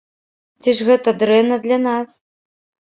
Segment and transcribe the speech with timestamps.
[0.63, 2.09] Ці ж гэта дрэнна для нас?